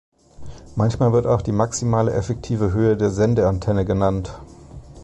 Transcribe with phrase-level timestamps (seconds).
[0.75, 4.33] Manchmal wird auch die maximale effektive Höhe der Sendeantenne genannt.